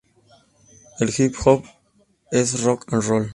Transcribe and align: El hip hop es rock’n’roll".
El 1.05 1.11
hip 1.17 1.35
hop 1.45 1.67
es 2.41 2.55
rock’n’roll". 2.63 3.29